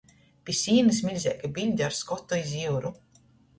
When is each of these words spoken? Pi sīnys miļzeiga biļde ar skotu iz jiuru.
Pi 0.47 0.55
sīnys 0.59 1.01
miļzeiga 1.09 1.53
biļde 1.59 1.87
ar 1.91 1.99
skotu 2.01 2.41
iz 2.47 2.57
jiuru. 2.63 2.95